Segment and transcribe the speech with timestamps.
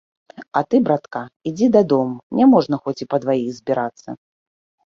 [0.43, 1.19] І ты, братка,
[1.51, 4.09] ідзі дадому, няможна хоць і па дваіх збірацца.